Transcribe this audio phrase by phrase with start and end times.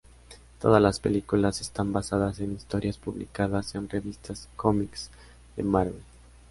[0.59, 5.11] Todas las películas están basadas en historias publicadas en revistas cómics
[5.55, 6.01] de Marvel.